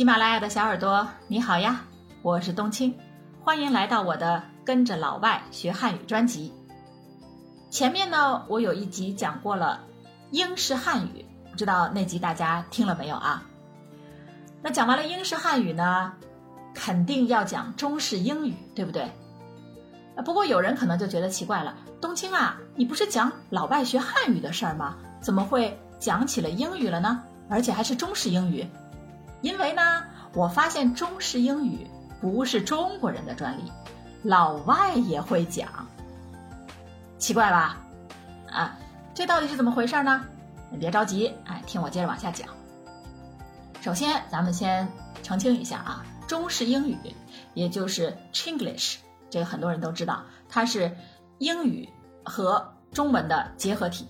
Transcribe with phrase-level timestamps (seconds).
[0.00, 1.82] 喜马拉雅的小耳朵，你好呀，
[2.22, 2.94] 我是冬青，
[3.44, 6.54] 欢迎来到我的跟着老外学汉语专辑。
[7.68, 9.78] 前面呢，我有一集讲过了
[10.30, 13.42] 英式汉语，不知道那集大家听了没有啊？
[14.62, 16.14] 那讲完了英式汉语呢，
[16.72, 19.06] 肯定要讲中式英语，对不对？
[20.24, 24.96] 不过有人可能就觉得奇怪了，冬青啊，你不是讲老外学汉语的事儿吗？
[25.20, 27.22] 怎么会讲起了英语了呢？
[27.50, 28.66] 而且还是中式英语？
[29.42, 30.02] 因为呢，
[30.34, 31.86] 我发现中式英语
[32.20, 33.72] 不是中国人的专利，
[34.22, 35.68] 老外也会讲。
[37.18, 37.78] 奇怪吧？
[38.50, 38.78] 啊，
[39.14, 40.24] 这到底是怎么回事呢？
[40.70, 42.48] 你别着急，哎，听我接着往下讲。
[43.80, 44.88] 首先，咱们先
[45.22, 46.96] 澄清一下啊，中式英语，
[47.54, 48.96] 也就是 Chinglish，
[49.30, 50.94] 这个很多人都知道，它是
[51.38, 51.88] 英语
[52.24, 54.06] 和中文的结合体，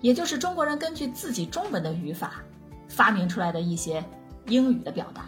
[0.00, 2.34] 也就是中国人根据自己中文的语法
[2.88, 4.04] 发明出来的一些。
[4.50, 5.22] 英语的表达，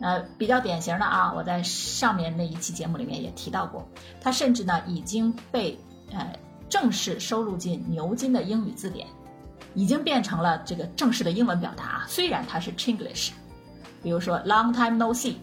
[0.00, 3.88] 呃，比较典型的啊，我在上面那一期节目里面也提到过，
[4.20, 5.78] 它甚至呢已经被
[6.12, 6.30] 呃
[6.68, 9.06] 正式收录进牛津的英语字典，
[9.74, 12.04] 已经变成了这个正式的英文表达啊。
[12.08, 13.30] 虽然它是 Chinglish，
[14.02, 15.36] 比如说 Long time no see，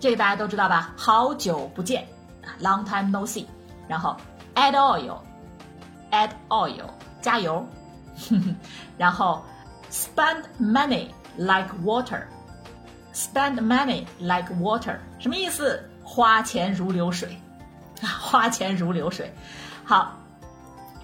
[0.00, 0.94] 这个大家都知道吧？
[0.96, 2.06] 好久不见
[2.42, 3.44] 啊，Long time no see。
[3.86, 4.16] 然后
[4.54, 6.86] Add oil，Add oil，
[7.20, 7.64] 加油。
[8.96, 9.44] 然后
[9.90, 11.08] Spend money。
[11.36, 12.22] Like water,
[13.12, 15.82] spend money like water，什么意思？
[16.04, 17.36] 花钱如流水，
[18.20, 19.32] 花钱如流水。
[19.84, 20.16] 好，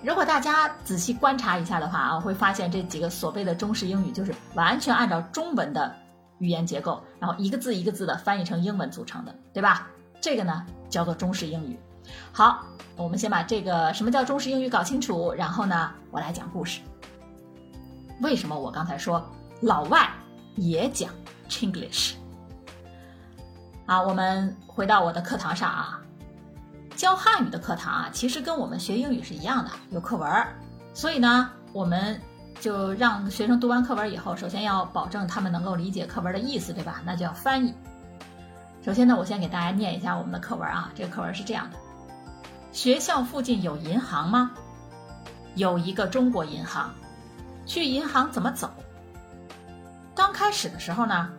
[0.05, 5.92] 如果大家仔细观察一下的话啊，会发现这几个所谓的中式英语就是完全按照中文的
[6.39, 9.89] 语言结构，然后一个字一个字的翻译成英文组成的，对吧？
[10.20, 11.77] 这个呢叫做中式英语。
[12.31, 12.65] 好，
[12.97, 16.81] 我们先把这个什么叫中式英语搞清楚，然后呢，我来讲故事。
[18.20, 19.27] 为什么我刚才说
[19.61, 20.09] 老外？
[20.56, 21.11] 也讲
[21.48, 22.15] Chinglish。
[23.87, 26.00] 啊，我们回到我的课堂上啊，
[26.94, 30.31] 教汉语的课堂啊，其实跟我们学英语是一样的，有课文。
[30.94, 32.21] 所以呢，我们
[32.60, 37.00] 就让学生读完课文以后，首先要保证他们能够理解课文的意思，对吧？
[37.05, 37.75] 那就要翻译。
[38.83, 40.91] 首先呢，我先给大家念一下我们的课文啊。
[40.94, 41.77] 这个课文是这样的：
[42.72, 44.53] 学校附近有银行吗？
[45.56, 46.93] 有一个中国银行。
[47.66, 48.69] 去银行怎么走？
[50.41, 51.31] 开始的时候呢，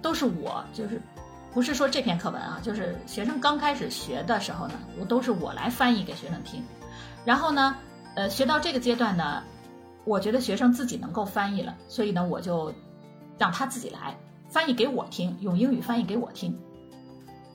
[0.00, 1.02] 都是我，就是
[1.52, 6.62] 不是说这篇课文啊，就是学生刚开始学的时候呢，我都是我来翻译给学生听。
[7.24, 7.74] 然后呢，
[8.14, 9.42] 呃，学到这个阶段呢，
[10.04, 12.72] 我觉得学生自己能够翻译了，所以呢，我就
[13.36, 14.16] 让他自己来
[14.48, 16.56] 翻译给我听，用英语翻译给我听。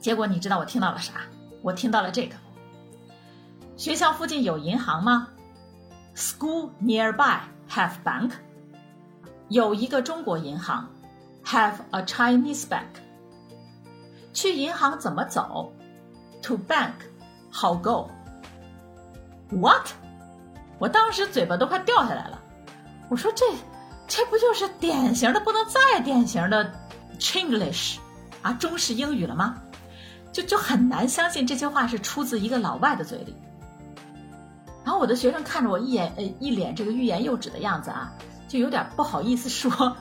[0.02, 1.14] 结果你知道我听到了啥？
[1.62, 2.36] 我听到了这个：
[3.74, 5.28] 学校附近有银行吗
[6.14, 7.38] ？School nearby
[7.70, 8.32] have bank.
[9.50, 10.88] 有一个中国银行
[11.44, 13.02] ，have a Chinese bank。
[14.32, 15.72] 去银行怎么走
[16.42, 16.92] ？To bank
[17.52, 18.08] how go?
[19.50, 19.88] What？
[20.78, 22.40] 我当时嘴巴都快掉下来了。
[23.08, 23.44] 我说这
[24.06, 26.72] 这不就是典型的不能再典型的
[27.18, 27.98] Chinglish
[28.42, 29.60] 啊，中式英语了吗？
[30.32, 33.34] 就就很难相信这些话是出自一个老外的嘴里。
[34.84, 38.12] 然后我的学生看着我一眼呃一脸这个欲言又止的样子啊。
[38.50, 39.96] 就有点不好意思说，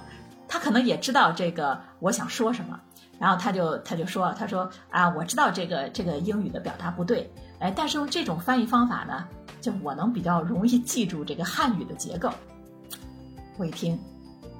[0.47, 2.79] 他可能也知道这个我想说什么，
[3.19, 9.27] 然后他就他就说，他说啊，我知道这个这个英语的表达不对，哎，但是用这种翻译方法呢，
[9.61, 12.31] 就我能比较容易记住这个汉语的结构。
[13.57, 13.99] 我一听，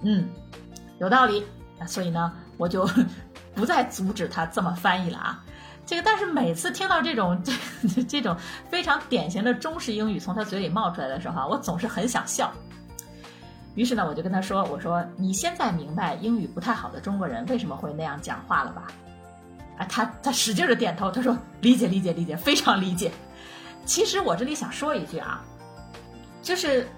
[0.03, 0.29] 嗯，
[0.99, 1.43] 有道理，
[1.87, 2.87] 所以呢，我就
[3.55, 5.43] 不再阻止他这么翻译了啊。
[5.83, 8.37] 这个，但是每次听到这种这 这种
[8.69, 12.51] 非常典型的中式英语从他嘴里冒出来的时候啊，我总是很想笑。
[13.79, 18.87] 于是呢，我就跟他说：“我说你现在明白英语不太好的中国人为什么会那样讲话了吧？”
[19.79, 23.09] 啊，他他使劲的点头，他说：“理解理解理解，非常理解。”
[23.87, 25.41] 其实我这里想说一句啊，
[26.41, 26.89] 就是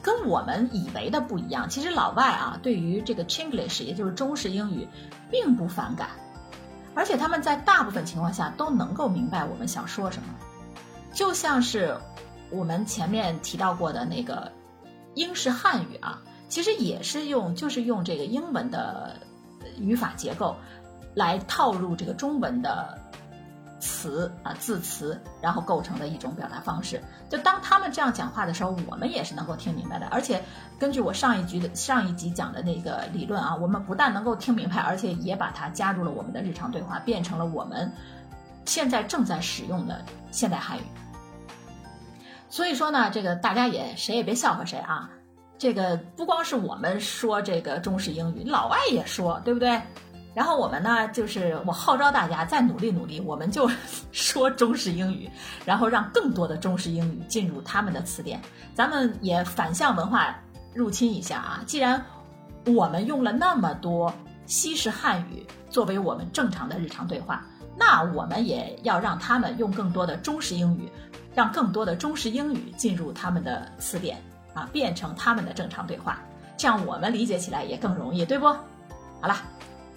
[0.00, 1.68] 跟我们以为的不一样。
[1.68, 4.86] 其实老外啊，对于这个 Chinglish，也就是中式英语，
[5.28, 6.10] 并不反感，
[6.94, 10.28] 而且他们在大部分情况下都能够明白我们想说什么。
[11.12, 11.96] 就像是
[12.48, 14.52] 我们前面提到过的那个。
[15.14, 19.16] 英式汉语啊，其实也是用，就是用这个英文的
[19.78, 20.56] 语法结构
[21.14, 22.98] 来套入这个中文的
[23.80, 27.02] 词啊字词，然后构成的一种表达方式。
[27.28, 30.06] 就当他们这样讲话的时候，我们也是能够听明白的。
[30.06, 30.42] 而且
[30.78, 37.90] 根据我上一局的上一集讲的那个理论啊，我们不但能够听明白，而且也把它加入了我们的日常对话，变成了我们
[38.64, 40.82] 现在正在使用的现代汉语。
[42.50, 45.08] 所以说呢，这个大家也谁也别笑话谁啊。
[45.56, 49.80] 这个不光是我们说这个中式英语，老外也说，对不对？
[50.32, 53.70] 然后我们呢，就是我号召大家再努力努力，我们就
[54.12, 55.28] 说中式英语，
[55.64, 58.40] 然后让更多的中式英语进入他们的词典。
[58.74, 60.34] 咱们也反向文化
[60.72, 61.60] 入侵一下啊！
[61.66, 62.02] 既然
[62.66, 64.12] 我们用了那么多
[64.46, 67.44] 西式汉语作为我们正常的日常对话，
[67.76, 70.88] 那我们也要让他们用更多的中式英语，
[71.34, 74.18] 让更多的中式英语进入他们的词典
[74.54, 76.18] 啊，变成他们的正常对话，
[76.56, 78.46] 这样我们理解起来也更容易，对不？
[78.46, 79.36] 好了。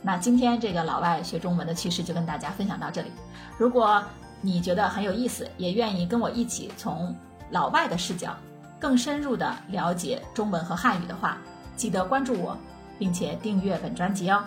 [0.06, 3.10] 那今天这个老外学中文的趣事就跟大家分享到这里。
[3.58, 4.04] 如果
[4.42, 7.16] 你觉得很有意思，也愿意跟我一起从
[7.52, 8.36] 老外的视角
[8.78, 11.38] 更深入的了解中文和汉语的话，
[11.78, 12.58] 记得关注我，
[13.00, 14.44] 并且订阅本专辑哦。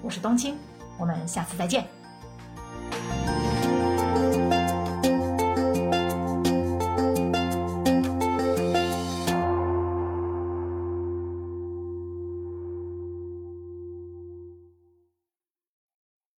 [0.00, 0.56] 我是冬青，
[0.96, 1.95] 我们下次再见。